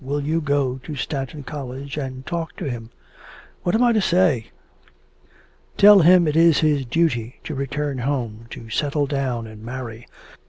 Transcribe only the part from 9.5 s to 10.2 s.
marry.'